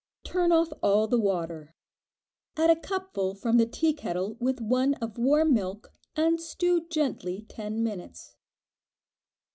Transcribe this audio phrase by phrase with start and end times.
[0.23, 1.75] Turn off all the water;
[2.57, 7.45] add a cupful from the tea kettle with one of warm milk and stew gently
[7.47, 8.33] ten minutes.